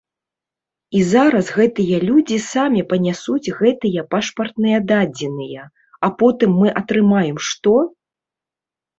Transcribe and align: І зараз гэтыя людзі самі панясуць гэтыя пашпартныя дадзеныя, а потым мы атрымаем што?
І 0.99 0.99
зараз 1.07 1.49
гэтыя 1.57 1.97
людзі 2.09 2.37
самі 2.53 2.81
панясуць 2.93 3.53
гэтыя 3.59 4.05
пашпартныя 4.13 4.79
дадзеныя, 4.93 5.67
а 6.07 6.09
потым 6.23 6.51
мы 6.63 6.67
атрымаем 6.81 7.37
што? 7.49 7.75